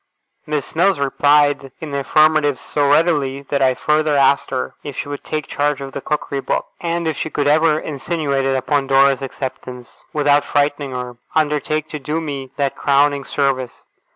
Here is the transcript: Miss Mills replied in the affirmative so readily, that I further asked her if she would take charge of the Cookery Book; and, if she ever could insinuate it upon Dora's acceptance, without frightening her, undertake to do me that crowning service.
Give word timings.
Miss 0.47 0.75
Mills 0.75 0.99
replied 0.99 1.71
in 1.79 1.91
the 1.91 1.99
affirmative 1.99 2.59
so 2.59 2.89
readily, 2.89 3.43
that 3.49 3.61
I 3.61 3.75
further 3.75 4.15
asked 4.15 4.49
her 4.49 4.73
if 4.81 4.97
she 4.97 5.07
would 5.07 5.23
take 5.23 5.45
charge 5.45 5.79
of 5.79 5.91
the 5.91 6.01
Cookery 6.01 6.41
Book; 6.41 6.65
and, 6.79 7.07
if 7.07 7.15
she 7.15 7.31
ever 7.37 7.75
could 7.79 7.85
insinuate 7.87 8.45
it 8.45 8.55
upon 8.57 8.87
Dora's 8.87 9.21
acceptance, 9.21 10.03
without 10.11 10.43
frightening 10.43 10.89
her, 10.93 11.17
undertake 11.35 11.87
to 11.89 11.99
do 11.99 12.19
me 12.19 12.49
that 12.57 12.75
crowning 12.75 13.23
service. 13.23 13.83